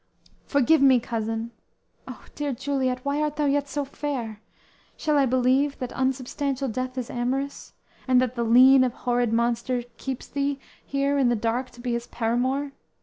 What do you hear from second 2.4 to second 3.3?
Juliet, Why